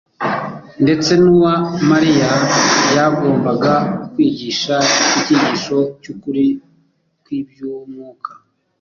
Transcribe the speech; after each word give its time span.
ndetse 0.83 1.11
n'uwa 1.23 1.53
Mariya, 1.91 2.31
byagombaga 2.89 3.73
kwigisha 4.11 4.75
icyigisho 5.19 5.77
cy'ukuri 6.01 6.45
kw'iby'umwuka 7.23 8.31